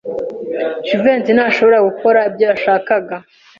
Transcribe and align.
Jivency 0.87 1.31
ntashobora 1.33 1.77
gukora 1.87 2.19
ibyo 2.29 2.43
yashakaga. 2.51 3.15